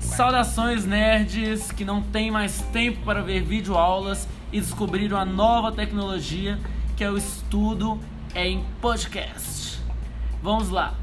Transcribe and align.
Saudações 0.00 0.84
nerds 0.84 1.70
que 1.70 1.84
não 1.84 2.02
têm 2.02 2.30
mais 2.30 2.60
tempo 2.72 2.98
para 3.04 3.22
ver 3.22 3.42
videoaulas 3.42 4.26
e 4.52 4.60
descobriram 4.60 5.16
a 5.16 5.24
nova 5.24 5.70
tecnologia 5.70 6.58
que 6.96 7.04
é 7.04 7.10
o 7.10 7.16
estudo 7.16 8.00
em 8.34 8.64
podcast. 8.80 9.80
Vamos 10.42 10.70
lá. 10.70 10.94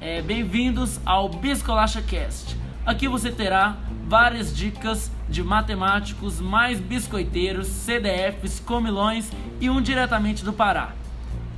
É, 0.00 0.22
Bem-vindos 0.22 1.00
ao 1.04 1.28
Biscolacha 1.28 2.00
Cast. 2.02 2.56
Aqui 2.86 3.08
você 3.08 3.32
terá 3.32 3.76
várias 4.06 4.54
dicas 4.54 5.10
de 5.28 5.42
matemáticos 5.42 6.40
mais 6.40 6.78
biscoiteiros, 6.78 7.66
CDFs, 7.66 8.60
comilões 8.60 9.30
e 9.60 9.68
um 9.70 9.82
diretamente 9.82 10.44
do 10.44 10.52
Pará, 10.52 10.92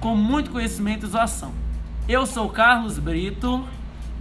com 0.00 0.16
muito 0.16 0.50
conhecimento 0.50 1.04
e 1.04 1.08
zoação. 1.10 1.63
Eu 2.08 2.26
sou 2.26 2.48
Carlos 2.48 2.98
Brito. 2.98 3.66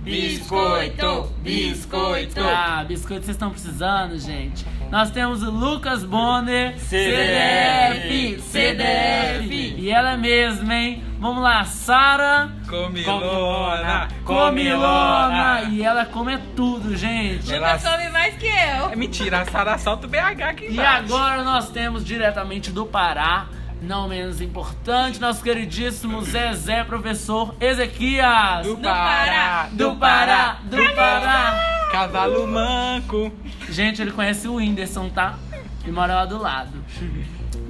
Biscoito, 0.04 1.32
biscoito. 1.42 2.42
Ah, 2.42 2.84
biscoito 2.86 3.24
vocês 3.24 3.36
estão 3.38 3.50
precisando, 3.52 4.20
gente. 4.20 4.66
Nós 4.92 5.10
temos 5.12 5.42
o 5.42 5.50
Lucas 5.50 6.04
Bonner, 6.04 6.78
CDF, 6.78 8.42
CDF. 8.42 9.76
E 9.78 9.90
ela 9.90 10.18
mesma, 10.18 10.76
hein? 10.76 11.02
Vamos 11.20 11.42
lá, 11.42 11.64
Sara 11.64 12.52
Comilona, 12.70 14.10
Comilona. 14.26 15.62
E 15.72 15.82
ela 15.82 16.06
come 16.06 16.38
tudo, 16.54 16.98
gente. 16.98 17.54
Ela- 17.54 17.80
come 17.80 18.10
mais 18.10 18.36
que 18.36 18.46
eu. 18.46 18.90
É 18.92 18.96
mentira, 18.98 19.40
a 19.40 19.46
Sara 19.46 19.78
solta 19.78 20.06
o 20.06 20.10
BH 20.10 20.42
aqui 20.50 20.66
E 20.66 20.74
embaixo. 20.74 21.16
agora 21.16 21.44
nós 21.46 21.70
temos 21.70 22.04
diretamente 22.04 22.72
do 22.74 22.86
Pará, 22.86 23.46
não 23.84 24.08
menos 24.08 24.40
importante, 24.40 25.20
nosso 25.20 25.44
queridíssimo 25.44 26.22
Zezé, 26.22 26.86
professor 26.86 27.54
Ezequias. 27.60 28.66
Do 28.66 28.76
Do 28.78 28.82
Pará, 28.82 29.70
Do 29.74 29.96
Pará, 29.98 30.60
do 30.64 30.96
Pará. 30.96 31.90
Cavalo 31.92 32.48
manco. 32.48 33.32
Gente, 33.70 34.02
ele 34.02 34.12
conhece 34.12 34.48
o 34.48 34.56
Whindersson, 34.56 35.10
tá? 35.10 35.38
E 35.86 35.92
mora 35.92 36.16
lá 36.16 36.26
do 36.26 36.38
lado. 36.38 36.84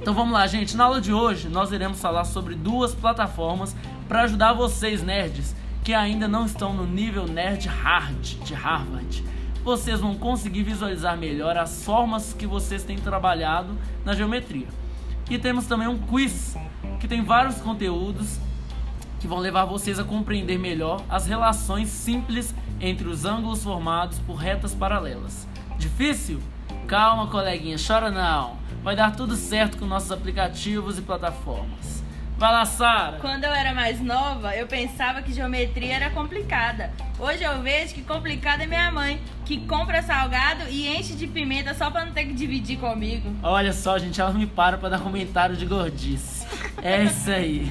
Então 0.00 0.14
vamos 0.14 0.32
lá, 0.32 0.46
gente. 0.46 0.76
Na 0.76 0.84
aula 0.84 1.00
de 1.00 1.12
hoje, 1.12 1.48
nós 1.48 1.72
iremos 1.72 2.00
falar 2.00 2.24
sobre 2.24 2.54
duas 2.54 2.94
plataformas 2.94 3.74
para 4.08 4.22
ajudar 4.22 4.52
vocês, 4.52 5.02
nerds, 5.02 5.54
que 5.82 5.92
ainda 5.92 6.28
não 6.28 6.46
estão 6.46 6.72
no 6.72 6.86
nível 6.86 7.26
nerd 7.26 7.66
hard 7.66 8.36
de 8.44 8.54
Harvard. 8.54 9.24
Vocês 9.64 9.98
vão 9.98 10.14
conseguir 10.14 10.62
visualizar 10.62 11.16
melhor 11.16 11.56
as 11.56 11.84
formas 11.84 12.32
que 12.32 12.46
vocês 12.46 12.84
têm 12.84 12.98
trabalhado 12.98 13.76
na 14.04 14.14
geometria. 14.14 14.68
E 15.28 15.38
temos 15.38 15.66
também 15.66 15.88
um 15.88 15.98
quiz 15.98 16.56
que 17.00 17.08
tem 17.08 17.24
vários 17.24 17.56
conteúdos 17.56 18.38
que 19.18 19.26
vão 19.26 19.38
levar 19.38 19.64
vocês 19.64 19.98
a 19.98 20.04
compreender 20.04 20.58
melhor 20.58 21.02
as 21.08 21.26
relações 21.26 21.88
simples 21.88 22.54
entre 22.78 23.08
os 23.08 23.24
ângulos 23.24 23.64
formados 23.64 24.18
por 24.18 24.34
retas 24.34 24.74
paralelas. 24.74 25.48
Difícil? 25.78 26.40
Calma, 26.86 27.28
coleguinha, 27.28 27.76
chora 27.78 28.10
não. 28.10 28.58
Vai 28.82 28.94
dar 28.94 29.16
tudo 29.16 29.34
certo 29.34 29.78
com 29.78 29.86
nossos 29.86 30.12
aplicativos 30.12 30.98
e 30.98 31.02
plataformas. 31.02 32.03
Vai 32.36 32.50
lá, 32.52 32.64
Sara. 32.64 33.18
Quando 33.20 33.44
eu 33.44 33.52
era 33.52 33.72
mais 33.72 34.00
nova, 34.00 34.54
eu 34.56 34.66
pensava 34.66 35.22
que 35.22 35.32
geometria 35.32 35.94
era 35.94 36.10
complicada. 36.10 36.90
Hoje 37.18 37.44
eu 37.44 37.62
vejo 37.62 37.94
que 37.94 38.02
complicada 38.02 38.64
é 38.64 38.66
minha 38.66 38.90
mãe, 38.90 39.20
que 39.44 39.58
compra 39.66 40.02
salgado 40.02 40.64
e 40.68 40.88
enche 40.88 41.14
de 41.14 41.28
pimenta 41.28 41.72
só 41.74 41.90
pra 41.90 42.04
não 42.04 42.12
ter 42.12 42.24
que 42.24 42.32
dividir 42.32 42.76
comigo. 42.78 43.30
Olha 43.42 43.72
só, 43.72 43.98
gente, 43.98 44.20
ela 44.20 44.32
me 44.32 44.46
para 44.46 44.76
pra 44.76 44.88
dar 44.88 44.98
comentário 45.00 45.56
de 45.56 45.64
gordice. 45.64 46.44
É 46.82 47.04
isso 47.04 47.30
aí. 47.30 47.70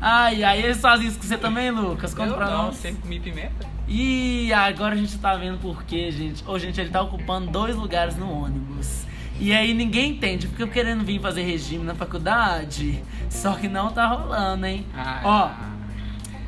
Ai, 0.00 0.44
ai, 0.44 0.58
eles 0.60 0.80
fazem 0.80 1.06
isso 1.06 1.18
com 1.18 1.24
você 1.24 1.38
também, 1.38 1.70
Lucas? 1.70 2.12
Conta 2.12 2.30
Eu 2.30 2.36
pra 2.36 2.50
não, 2.50 2.66
nós. 2.66 2.76
sempre 2.76 3.00
comi 3.02 3.18
pimenta. 3.18 3.66
E 3.88 4.52
agora 4.52 4.94
a 4.94 4.98
gente 4.98 5.16
tá 5.18 5.34
vendo 5.36 5.58
por 5.58 5.84
quê, 5.84 6.10
gente. 6.10 6.44
Ô, 6.46 6.58
gente, 6.58 6.78
ele 6.80 6.90
tá 6.90 7.00
ocupando 7.00 7.50
dois 7.50 7.74
lugares 7.76 8.14
no 8.16 8.30
ônibus. 8.30 9.04
E 9.40 9.52
aí 9.52 9.74
ninguém 9.74 10.12
entende, 10.12 10.46
porque 10.46 10.62
eu 10.62 10.68
querendo 10.68 11.04
vir 11.04 11.20
fazer 11.20 11.42
regime 11.42 11.84
na 11.84 11.94
faculdade. 11.94 13.02
Só 13.28 13.54
que 13.54 13.68
não 13.68 13.90
tá 13.90 14.06
rolando, 14.06 14.66
hein? 14.66 14.86
Ah, 14.94 15.20
Ó, 15.24 15.50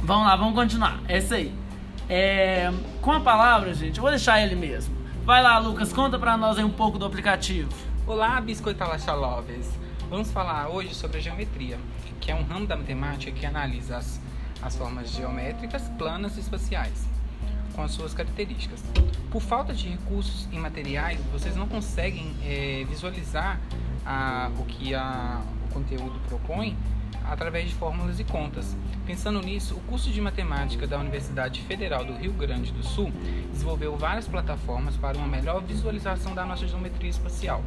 vamos 0.03 0.27
lá, 0.27 0.37
vamos 0.37 0.55
continuar. 0.55 1.01
É 1.09 1.19
isso 1.19 1.35
aí. 1.35 1.53
É, 2.09 2.71
com 3.01 3.11
a 3.13 3.21
palavra, 3.21 3.73
gente, 3.75 3.97
eu 3.97 4.03
vou 4.03 4.11
deixar 4.11 4.41
ele 4.41 4.55
mesmo. 4.55 4.95
Vai 5.25 5.43
lá, 5.43 5.59
Lucas, 5.59 5.93
conta 5.93 6.19
pra 6.19 6.37
nós 6.37 6.59
aí 6.59 6.65
um 6.65 6.71
pouco 6.71 6.99
do 6.99 7.07
aplicativo. 7.07 7.71
Olá, 8.07 8.41
biscoitalacha 8.41 9.13
lovers. 9.15 9.71
Vamos 10.11 10.31
falar 10.31 10.69
hoje 10.69 10.95
sobre 10.95 11.19
a 11.19 11.21
geometria, 11.21 11.79
que 12.21 12.31
é 12.31 12.35
um 12.35 12.43
ramo 12.45 12.67
da 12.67 12.77
matemática 12.77 13.33
que 13.33 13.47
analisa 13.47 13.97
as, 13.97 14.21
as 14.63 14.77
formas 14.77 15.11
geométricas, 15.11 15.89
planas 15.97 16.37
e 16.37 16.41
espaciais, 16.41 17.09
com 17.75 17.83
as 17.83 17.93
suas 17.93 18.15
características. 18.15 18.83
Por 19.31 19.43
falta 19.43 19.75
de 19.75 19.89
recursos 19.89 20.49
e 20.53 20.57
materiais, 20.59 21.19
vocês 21.33 21.57
não 21.57 21.67
conseguem 21.67 22.35
eh, 22.45 22.85
visualizar 22.89 23.61
a- 24.07 24.51
o 24.59 24.65
que 24.65 24.95
a- 24.95 25.43
o 25.69 25.73
conteúdo 25.75 26.19
propõe 26.29 26.77
através 27.25 27.69
de 27.69 27.75
fórmulas 27.75 28.21
e 28.21 28.25
contas. 28.25 28.77
Pensando 29.07 29.41
nisso, 29.41 29.75
o 29.75 29.81
curso 29.81 30.11
de 30.11 30.21
matemática 30.21 30.87
da 30.87 30.99
Universidade 30.99 31.61
Federal 31.63 32.05
do 32.05 32.15
Rio 32.15 32.33
Grande 32.33 32.71
do 32.71 32.83
Sul 32.83 33.11
desenvolveu 33.53 33.97
várias 33.97 34.29
plataformas 34.29 34.97
para 34.97 35.17
uma 35.19 35.27
melhor 35.27 35.63
visualização 35.63 36.35
da 36.35 36.45
nossa 36.45 36.67
geometria 36.67 37.11
espacial. 37.11 37.63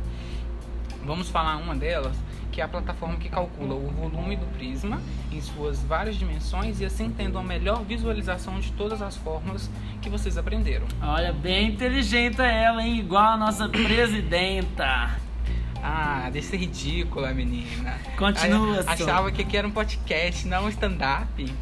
Vamos 1.07 1.29
falar 1.29 1.55
uma 1.55 1.73
delas, 1.73 2.17
que 2.51 2.59
é 2.59 2.63
a 2.65 2.67
plataforma 2.67 3.15
que 3.15 3.29
calcula 3.29 3.73
o 3.75 3.87
volume 3.91 4.35
do 4.35 4.45
prisma 4.47 5.01
em 5.31 5.39
suas 5.39 5.81
várias 5.81 6.17
dimensões 6.17 6.81
e 6.81 6.85
assim 6.85 7.09
tendo 7.09 7.35
uma 7.39 7.43
melhor 7.43 7.81
visualização 7.83 8.59
de 8.59 8.73
todas 8.73 9.01
as 9.01 9.15
fórmulas 9.15 9.69
que 10.01 10.09
vocês 10.09 10.37
aprenderam. 10.37 10.85
Olha, 11.01 11.31
bem 11.31 11.69
inteligente 11.69 12.41
ela, 12.41 12.83
hein? 12.83 12.99
Igual 12.99 13.23
a 13.23 13.37
nossa 13.37 13.69
presidenta. 13.69 15.17
Ah, 15.81 16.29
deixa 16.29 16.49
ser 16.49 16.57
ridícula, 16.57 17.33
menina. 17.33 17.97
Continua, 18.17 18.83
Sol. 18.83 18.91
Achava 18.91 19.31
que 19.31 19.43
aqui 19.43 19.55
era 19.55 19.65
um 19.65 19.71
podcast, 19.71 20.45
não 20.45 20.65
um 20.65 20.69
stand-up. 20.69 21.55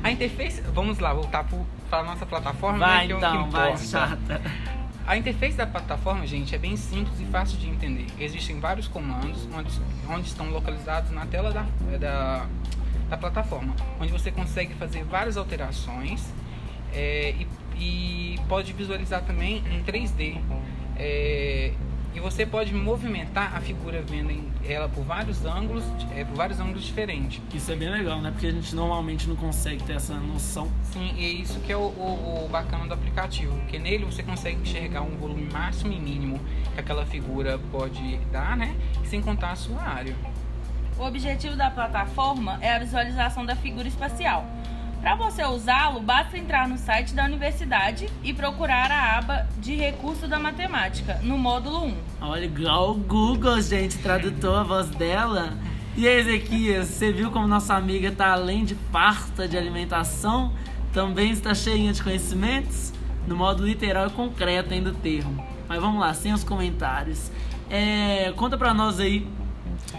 A 0.00 0.10
interface. 0.12 0.60
Vamos 0.72 1.00
lá, 1.00 1.12
voltar 1.12 1.44
para 1.90 1.98
a 1.98 2.04
nossa 2.04 2.24
plataforma. 2.24 2.78
né, 2.78 2.86
Vai 2.86 3.04
é 3.04 3.08
que 3.08 3.12
então, 3.14 3.50
vai, 3.50 3.70
importa. 3.72 3.84
chata. 3.84 4.42
A 5.06 5.18
interface 5.18 5.54
da 5.54 5.66
plataforma, 5.66 6.26
gente, 6.26 6.54
é 6.54 6.58
bem 6.58 6.76
simples 6.76 7.20
e 7.20 7.26
fácil 7.26 7.58
de 7.58 7.68
entender. 7.68 8.06
Existem 8.18 8.58
vários 8.58 8.88
comandos 8.88 9.46
onde, 9.54 9.70
onde 10.08 10.28
estão 10.28 10.48
localizados 10.48 11.10
na 11.10 11.26
tela 11.26 11.52
da, 11.52 11.66
da, 11.98 12.46
da 13.10 13.16
plataforma, 13.18 13.74
onde 14.00 14.10
você 14.10 14.30
consegue 14.30 14.72
fazer 14.74 15.04
várias 15.04 15.36
alterações 15.36 16.32
é, 16.94 17.34
e, 17.38 18.34
e 18.34 18.40
pode 18.48 18.72
visualizar 18.72 19.22
também 19.24 19.62
em 19.70 19.82
3D. 19.82 20.40
É, 20.96 21.72
e 22.14 22.20
você 22.20 22.46
pode 22.46 22.72
movimentar 22.72 23.56
a 23.56 23.60
figura 23.60 24.00
vendo 24.02 24.32
ela 24.64 24.88
por 24.88 25.04
vários 25.04 25.44
ângulos, 25.44 25.84
é, 26.14 26.24
por 26.24 26.36
vários 26.36 26.60
ângulos 26.60 26.84
diferentes. 26.84 27.40
Isso 27.52 27.70
é 27.72 27.76
bem 27.76 27.90
legal, 27.90 28.20
né? 28.22 28.30
Porque 28.30 28.46
a 28.46 28.50
gente 28.52 28.74
normalmente 28.74 29.28
não 29.28 29.36
consegue 29.36 29.82
ter 29.82 29.94
essa 29.94 30.14
noção. 30.14 30.70
Sim, 30.92 31.12
e 31.16 31.24
é 31.24 31.28
isso 31.28 31.58
que 31.60 31.72
é 31.72 31.76
o, 31.76 31.80
o- 31.80 32.44
o 32.44 32.48
bacana 32.48 32.86
do 32.86 32.94
aplicativo, 32.94 33.54
porque 33.60 33.78
nele 33.78 34.04
você 34.04 34.22
consegue 34.22 34.60
enxergar 34.60 35.02
um 35.02 35.16
volume 35.16 35.48
máximo 35.52 35.92
e 35.92 35.98
mínimo 35.98 36.40
que 36.72 36.80
aquela 36.80 37.04
figura 37.04 37.58
pode 37.72 38.16
dar, 38.32 38.56
né? 38.56 38.74
Sem 39.04 39.20
contar 39.20 39.50
a 39.50 39.56
sua 39.56 39.82
área. 39.82 40.14
O 40.96 41.02
objetivo 41.02 41.56
da 41.56 41.68
plataforma 41.70 42.58
é 42.60 42.72
a 42.74 42.78
visualização 42.78 43.44
da 43.44 43.56
figura 43.56 43.88
espacial. 43.88 44.46
Para 45.04 45.16
você 45.16 45.44
usá-lo, 45.44 46.00
basta 46.00 46.38
entrar 46.38 46.66
no 46.66 46.78
site 46.78 47.12
da 47.12 47.26
universidade 47.26 48.08
e 48.22 48.32
procurar 48.32 48.90
a 48.90 49.18
aba 49.18 49.46
de 49.58 49.76
recurso 49.76 50.26
da 50.26 50.38
matemática, 50.38 51.20
no 51.22 51.36
módulo 51.36 51.84
1. 51.84 51.96
Olha, 52.22 52.46
igual 52.46 52.92
o 52.92 52.94
Google, 52.94 53.60
gente, 53.60 53.98
tradutor 53.98 54.60
a 54.60 54.62
voz 54.62 54.88
dela. 54.88 55.58
E 55.94 56.08
aí, 56.08 56.20
Ezequias, 56.20 56.88
você 56.88 57.12
viu 57.12 57.30
como 57.30 57.46
nossa 57.46 57.74
amiga 57.74 58.10
tá 58.12 58.32
além 58.32 58.64
de 58.64 58.74
farta 58.90 59.46
de 59.46 59.58
alimentação, 59.58 60.54
também 60.90 61.32
está 61.32 61.54
cheinha 61.54 61.92
de 61.92 62.02
conhecimentos? 62.02 62.90
No 63.26 63.36
modo 63.36 63.62
literal 63.62 64.06
e 64.06 64.10
concreto 64.10 64.72
ainda 64.72 64.90
do 64.90 64.98
termo. 65.00 65.46
Mas 65.68 65.82
vamos 65.82 66.00
lá, 66.00 66.14
sem 66.14 66.32
os 66.32 66.42
comentários. 66.42 67.30
É, 67.68 68.32
conta 68.36 68.56
pra 68.56 68.72
nós 68.72 68.98
aí 68.98 69.28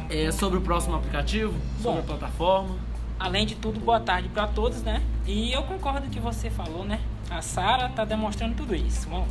é, 0.09 0.31
sobre 0.31 0.57
o 0.57 0.61
próximo 0.61 0.95
aplicativo, 0.95 1.53
sobre 1.79 1.99
a 1.99 2.01
Bom. 2.01 2.07
plataforma. 2.07 2.94
Além 3.19 3.45
de 3.45 3.55
tudo, 3.55 3.79
boa 3.79 3.99
tarde 3.99 4.27
para 4.29 4.47
todos, 4.47 4.83
né? 4.83 5.01
E 5.25 5.51
eu 5.53 5.63
concordo 5.63 6.09
que 6.09 6.19
você 6.19 6.49
falou, 6.49 6.83
né? 6.83 6.99
A 7.29 7.41
Sara 7.41 7.89
tá 7.89 8.03
demonstrando 8.03 8.55
tudo 8.55 8.75
isso. 8.75 9.09
Lá. 9.09 9.23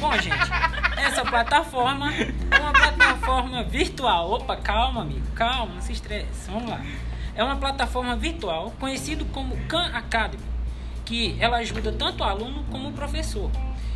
Bom, 0.00 0.12
gente, 0.18 0.50
essa 0.96 1.22
plataforma 1.24 2.12
é 2.12 2.58
uma 2.58 2.72
plataforma 2.72 3.62
virtual. 3.62 4.32
Opa, 4.32 4.56
calma, 4.56 5.02
amigo, 5.02 5.26
calma, 5.34 5.74
não 5.74 5.82
se 5.82 5.92
estresse. 5.92 6.50
Vamos 6.50 6.70
lá. 6.70 6.80
É 7.34 7.44
uma 7.44 7.56
plataforma 7.56 8.16
virtual 8.16 8.72
conhecido 8.80 9.24
como 9.26 9.56
Khan 9.68 9.90
Academy, 9.92 10.42
que 11.04 11.36
ela 11.38 11.58
ajuda 11.58 11.92
tanto 11.92 12.24
o 12.24 12.26
aluno 12.26 12.64
como 12.70 12.88
o 12.88 12.92
professor. 12.92 13.50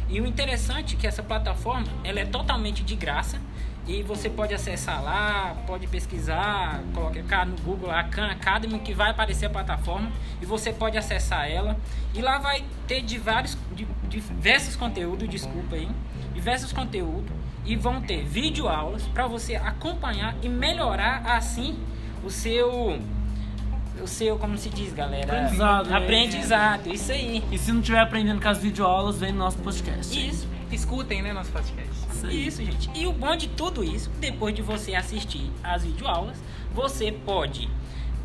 E 0.08 0.20
o 0.20 0.26
interessante 0.26 0.94
é 0.94 0.98
que 0.98 1.06
essa 1.06 1.22
plataforma 1.22 1.86
ela 2.04 2.20
é 2.20 2.26
totalmente 2.26 2.84
de 2.84 2.94
graça 2.94 3.40
E 3.86 4.02
você 4.02 4.30
pode 4.30 4.54
acessar 4.54 5.02
lá, 5.02 5.56
pode 5.66 5.88
pesquisar, 5.88 6.80
colocar 6.94 7.44
no 7.44 7.56
Google 7.62 7.90
a 7.90 8.04
Khan 8.04 8.26
Academy 8.26 8.78
que 8.78 8.94
vai 8.94 9.10
aparecer 9.10 9.46
a 9.46 9.50
plataforma 9.50 10.10
e 10.40 10.46
você 10.46 10.72
pode 10.72 10.96
acessar 10.96 11.50
ela. 11.50 11.76
E 12.14 12.22
lá 12.22 12.38
vai 12.38 12.64
ter 12.86 13.02
diversos, 13.02 13.58
diversos 14.08 14.76
conteúdos, 14.76 15.28
desculpa 15.28 15.74
aí, 15.74 15.88
diversos 16.32 16.72
conteúdos 16.72 17.32
e 17.64 17.74
vão 17.74 18.00
ter 18.00 18.24
vídeo 18.24 18.68
aulas 18.68 19.02
para 19.08 19.26
você 19.26 19.56
acompanhar 19.56 20.36
e 20.42 20.48
melhorar 20.48 21.22
assim 21.26 21.76
o 22.24 22.30
seu 22.30 22.98
o 24.00 24.06
seu, 24.06 24.38
como 24.38 24.56
se 24.58 24.68
diz, 24.68 24.92
galera? 24.92 25.32
Aprendizado, 25.32 25.90
né? 25.90 25.96
Aprendizado, 25.96 26.92
isso 26.92 27.12
aí. 27.12 27.44
E 27.52 27.58
se 27.58 27.70
não 27.70 27.80
estiver 27.80 28.00
aprendendo 28.00 28.40
com 28.40 28.48
as 28.48 28.58
videoaulas, 28.58 29.18
vem 29.18 29.32
no 29.32 29.38
nosso 29.38 29.58
podcast. 29.58 30.28
Isso. 30.28 30.48
Escutem, 30.72 31.22
né, 31.22 31.32
nosso 31.32 31.52
podcast. 31.52 31.92
Isso 32.22 32.26
aí. 32.26 32.46
Isso, 32.46 32.64
gente. 32.64 32.90
E 32.94 33.06
o 33.06 33.12
bom 33.12 33.34
de 33.36 33.48
tudo 33.48 33.82
isso, 33.82 34.10
depois 34.20 34.54
de 34.54 34.62
você 34.62 34.94
assistir 34.94 35.50
as 35.62 35.84
videoaulas, 35.84 36.36
você 36.74 37.10
pode 37.10 37.68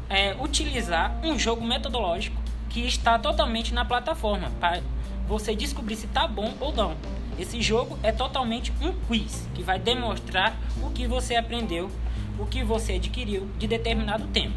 é, 0.10 0.36
utilizar 0.40 1.20
um 1.24 1.38
jogo 1.38 1.66
metodológico 1.66 2.42
que 2.70 2.82
está 2.82 3.18
totalmente 3.18 3.74
na 3.74 3.84
plataforma 3.84 4.52
para 4.60 4.82
você 5.28 5.56
descobrir 5.56 5.96
se 5.96 6.06
está 6.06 6.28
bom 6.28 6.54
ou 6.60 6.74
não. 6.74 6.96
Esse 7.40 7.62
jogo 7.62 7.98
é 8.02 8.12
totalmente 8.12 8.72
um 8.82 8.92
quiz 9.08 9.48
que 9.54 9.64
vai 9.64 9.80
demonstrar 9.80 10.56
o 10.82 10.90
que 10.90 11.08
você 11.08 11.36
aprendeu, 11.36 11.92
o 12.40 12.46
que 12.46 12.64
você 12.64 12.94
adquiriu 12.94 13.48
de 13.58 13.68
determinado 13.68 14.28
tema. 14.28 14.56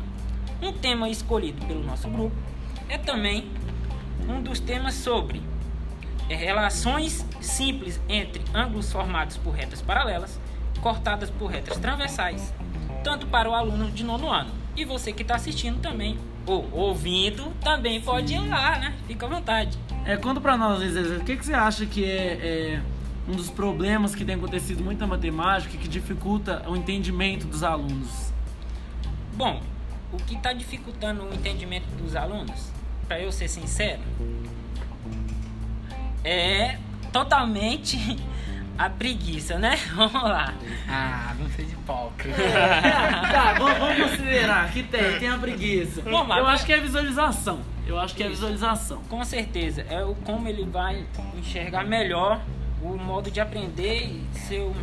Um 0.62 0.72
tema 0.72 1.08
escolhido 1.08 1.64
pelo 1.66 1.82
nosso 1.82 2.08
grupo 2.08 2.36
é 2.88 2.98
também 2.98 3.50
um 4.28 4.42
dos 4.42 4.60
temas 4.60 4.94
sobre 4.94 5.42
relações 6.36 7.24
simples 7.40 8.00
entre 8.08 8.42
ângulos 8.54 8.92
formados 8.92 9.36
por 9.36 9.50
retas 9.50 9.82
paralelas, 9.82 10.38
cortadas 10.80 11.30
por 11.30 11.50
retas 11.50 11.78
transversais, 11.78 12.52
tanto 13.02 13.26
para 13.26 13.48
o 13.48 13.54
aluno 13.54 13.90
de 13.90 14.04
nono 14.04 14.30
ano. 14.30 14.50
E 14.76 14.84
você 14.84 15.12
que 15.12 15.22
está 15.22 15.34
assistindo 15.34 15.80
também, 15.80 16.18
ou 16.46 16.68
ouvindo, 16.72 17.52
também 17.60 18.00
pode 18.00 18.34
ir 18.34 18.48
lá, 18.48 18.78
né? 18.78 18.94
Fica 19.06 19.26
à 19.26 19.28
vontade. 19.28 19.78
É, 20.04 20.16
conta 20.16 20.40
pra 20.40 20.56
nós, 20.56 20.80
Zezé, 20.80 21.16
o 21.16 21.24
que, 21.24 21.36
que 21.36 21.44
você 21.44 21.52
acha 21.52 21.84
que 21.86 22.04
é, 22.04 22.76
é 22.76 22.82
um 23.28 23.32
dos 23.32 23.50
problemas 23.50 24.14
que 24.14 24.24
tem 24.24 24.34
acontecido 24.34 24.82
muito 24.82 24.98
na 25.00 25.06
matemática 25.06 25.74
e 25.74 25.78
que 25.78 25.88
dificulta 25.88 26.62
o 26.68 26.76
entendimento 26.76 27.46
dos 27.46 27.62
alunos? 27.62 28.32
Bom, 29.34 29.60
o 30.12 30.16
que 30.16 30.34
está 30.34 30.52
dificultando 30.52 31.24
o 31.24 31.34
entendimento 31.34 31.86
dos 31.96 32.16
alunos, 32.16 32.72
para 33.06 33.20
eu 33.20 33.30
ser 33.30 33.48
sincero, 33.48 34.00
é 36.24 36.78
totalmente 37.12 38.18
a 38.78 38.88
preguiça, 38.88 39.58
né? 39.58 39.76
Vamos 39.94 40.22
lá. 40.22 40.54
Ah, 40.88 41.34
não 41.38 41.48
sei 41.50 41.66
de 41.66 41.72
hipócrita. 41.72 42.36
tá, 43.30 43.54
vamos, 43.58 43.78
vamos 43.78 44.10
considerar 44.10 44.72
que 44.72 44.82
tem, 44.82 45.18
tem 45.18 45.28
a 45.28 45.36
preguiça. 45.36 46.00
Vamos 46.02 46.28
lá, 46.28 46.38
Eu 46.38 46.46
acho 46.46 46.64
que 46.64 46.72
é 46.72 46.80
visualização. 46.80 47.60
Eu 47.86 47.98
acho 47.98 48.14
que 48.14 48.22
é 48.22 48.28
visualização. 48.28 49.02
Com 49.08 49.22
certeza, 49.24 49.84
é 49.90 50.02
o 50.02 50.14
como 50.14 50.48
ele 50.48 50.64
vai 50.64 51.04
enxergar 51.36 51.84
melhor 51.84 52.40
o 52.82 52.96
modo 52.96 53.30
de 53.30 53.40
aprender 53.40 54.04
e 54.04 54.38
seu 54.38 54.74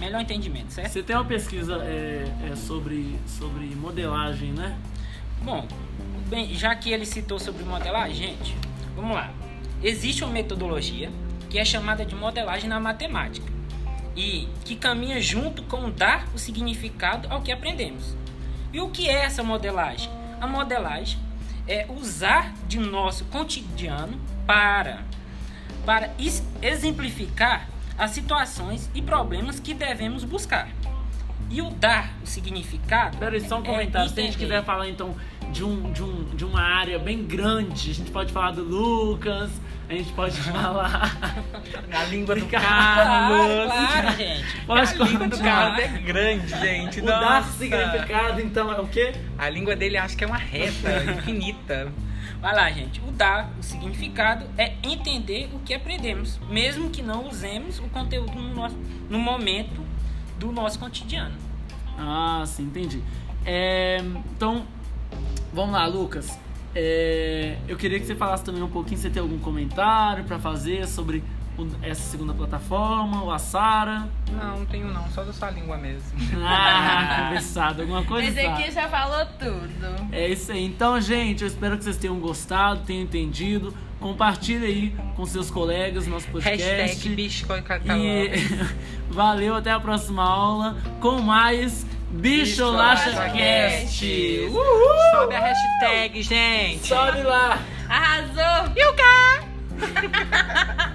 melhor 0.00 0.20
entendimento, 0.20 0.72
certo? 0.72 0.90
Você 0.90 1.02
tem 1.02 1.14
uma 1.14 1.24
pesquisa 1.24 1.76
é, 1.84 2.24
é, 2.50 2.56
sobre, 2.56 3.18
sobre 3.26 3.66
modelagem, 3.76 4.52
né? 4.52 4.76
Bom, 5.42 5.66
bem, 6.26 6.54
já 6.54 6.74
que 6.74 6.90
ele 6.90 7.06
citou 7.06 7.38
sobre 7.38 7.64
modelagem, 7.64 8.14
gente, 8.14 8.56
vamos 8.94 9.14
lá. 9.14 9.30
Existe 9.82 10.24
uma 10.24 10.32
metodologia 10.32 11.10
que 11.50 11.58
é 11.58 11.64
chamada 11.64 12.04
de 12.04 12.14
modelagem 12.14 12.68
na 12.68 12.80
matemática 12.80 13.46
e 14.16 14.48
que 14.64 14.74
caminha 14.76 15.20
junto 15.20 15.62
com 15.64 15.90
dar 15.90 16.26
o 16.34 16.38
significado 16.38 17.28
ao 17.30 17.42
que 17.42 17.52
aprendemos. 17.52 18.16
E 18.72 18.80
o 18.80 18.88
que 18.88 19.08
é 19.08 19.24
essa 19.24 19.42
modelagem? 19.42 20.10
A 20.40 20.46
modelagem 20.46 21.18
é 21.68 21.86
usar 21.88 22.52
de 22.66 22.78
nosso 22.78 23.24
cotidiano 23.26 24.18
para 24.46 25.02
para 25.84 26.10
exemplificar 26.60 27.68
as 27.96 28.10
situações 28.10 28.90
e 28.94 29.00
problemas 29.00 29.60
que 29.60 29.72
devemos 29.72 30.24
buscar. 30.24 30.68
E 31.48 31.62
o 31.62 31.70
dar 31.70 32.12
o 32.24 32.26
significado. 32.26 33.16
Pera 33.18 33.36
aí, 33.36 33.48
só 33.48 33.58
um 33.58 33.62
é 33.62 33.66
comentário. 33.66 34.10
Se 34.10 34.18
a 34.18 34.22
gente 34.24 34.36
quiser 34.36 34.64
falar 34.64 34.88
então 34.88 35.14
de, 35.56 35.64
um, 35.64 35.90
de, 35.90 36.02
um, 36.02 36.24
de 36.36 36.44
uma 36.44 36.60
área 36.60 36.98
bem 36.98 37.24
grande, 37.24 37.90
a 37.90 37.94
gente 37.94 38.10
pode 38.10 38.30
falar 38.30 38.50
do 38.50 38.62
Lucas, 38.62 39.50
a 39.88 39.94
gente 39.94 40.12
pode 40.12 40.36
falar. 40.52 41.10
A 41.90 42.04
língua 42.04 42.34
do 42.34 42.44
Carlos. 42.44 43.64
Claro, 43.64 44.02
claro, 44.02 44.16
gente. 44.18 44.60
Pode 44.66 45.02
a 45.02 45.04
língua 45.04 45.28
do. 45.28 45.38
Carlos 45.38 45.78
é 45.78 45.88
grande, 45.98 46.48
gente. 46.48 47.00
O 47.00 47.06
dar 47.06 47.40
Nossa. 47.40 47.52
significado, 47.52 48.40
então, 48.42 48.70
é 48.70 48.80
o 48.80 48.86
quê? 48.86 49.14
A 49.38 49.48
língua 49.48 49.74
dele 49.74 49.96
acho 49.96 50.14
que 50.14 50.24
é 50.24 50.26
uma 50.26 50.36
reta 50.36 51.04
infinita. 51.16 51.90
Vai 52.38 52.54
lá, 52.54 52.70
gente. 52.70 53.00
O 53.00 53.10
dar, 53.10 53.50
o 53.58 53.62
significado, 53.62 54.46
é 54.58 54.74
entender 54.82 55.48
o 55.54 55.60
que 55.60 55.72
aprendemos, 55.72 56.38
mesmo 56.50 56.90
que 56.90 57.00
não 57.00 57.28
usemos 57.28 57.78
o 57.78 57.84
conteúdo 57.84 58.34
no, 58.34 58.54
nosso, 58.54 58.76
no 59.08 59.18
momento 59.18 59.80
do 60.38 60.52
nosso 60.52 60.78
cotidiano. 60.78 61.34
Ah, 61.98 62.42
sim, 62.44 62.64
entendi. 62.64 63.02
É, 63.46 63.98
então, 64.32 64.66
vamos 65.56 65.72
lá, 65.72 65.86
Lucas. 65.86 66.38
É, 66.74 67.56
eu 67.66 67.76
queria 67.76 67.98
que 67.98 68.06
você 68.06 68.14
falasse 68.14 68.44
também 68.44 68.62
um 68.62 68.68
pouquinho, 68.68 68.98
você 69.00 69.08
tem 69.10 69.20
algum 69.22 69.38
comentário 69.38 70.22
pra 70.24 70.38
fazer 70.38 70.86
sobre 70.86 71.24
o- 71.58 71.66
essa 71.82 72.02
segunda 72.10 72.34
plataforma, 72.34 73.22
ou 73.22 73.30
a 73.32 73.38
Sara. 73.38 74.06
Não, 74.30 74.58
não 74.58 74.66
tenho 74.66 74.92
não, 74.92 75.08
só 75.08 75.24
da 75.24 75.32
sua 75.32 75.50
língua 75.50 75.78
mesmo. 75.78 76.12
Ah, 76.46 77.24
conversado, 77.28 77.80
alguma 77.80 78.02
coisa? 78.04 78.28
Esse 78.28 78.40
aqui 78.40 78.70
já 78.70 78.88
falou 78.88 79.24
tudo. 79.38 80.08
É 80.12 80.28
isso 80.28 80.52
aí. 80.52 80.64
Então, 80.66 81.00
gente, 81.00 81.40
eu 81.42 81.48
espero 81.48 81.78
que 81.78 81.84
vocês 81.84 81.96
tenham 81.96 82.20
gostado, 82.20 82.82
tenham 82.84 83.02
entendido. 83.02 83.72
Compartilhe 83.98 84.66
aí 84.66 84.94
com 85.16 85.24
seus 85.24 85.50
colegas 85.50 86.06
nosso 86.06 86.28
podcast. 86.28 86.62
Hashtag 86.62 87.14
bicho 87.16 87.46
E 87.86 88.30
valeu, 89.08 89.54
até 89.56 89.70
a 89.72 89.80
próxima 89.80 90.22
aula 90.22 90.76
com 91.00 91.22
mais 91.22 91.86
Bicho, 92.10 92.44
Bicho 92.46 92.70
Lacha 92.70 93.30
Cast! 93.30 94.02
Uhul. 94.02 94.96
Sobe 95.12 95.34
a 95.34 95.40
hashtag, 95.40 96.22
gente! 96.22 96.86
Sobe 96.86 97.22
lá! 97.22 97.58
Arrasou! 97.88 98.72
Yuka! 98.76 99.44